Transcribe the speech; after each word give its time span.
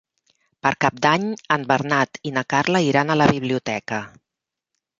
Per 0.67 0.71
Cap 0.85 0.95
d'Any 1.05 1.27
en 1.57 1.67
Bernat 1.73 2.19
i 2.29 2.33
na 2.39 2.45
Carla 2.55 2.83
iran 2.89 3.13
a 3.17 3.21
la 3.23 3.31
biblioteca. 3.35 4.05